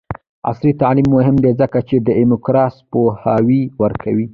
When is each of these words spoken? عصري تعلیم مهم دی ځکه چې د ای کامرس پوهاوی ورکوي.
عصري 0.51 0.71
تعلیم 0.81 1.07
مهم 1.15 1.35
دی 1.43 1.51
ځکه 1.61 1.79
چې 1.87 1.95
د 2.05 2.09
ای 2.19 2.25
کامرس 2.45 2.75
پوهاوی 2.91 3.61
ورکوي. 3.81 4.27